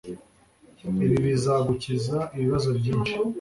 [1.03, 3.15] ibi bizagukiza ibibazo byinshi